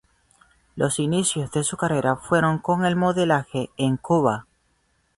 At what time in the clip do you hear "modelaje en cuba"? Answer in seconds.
2.95-4.47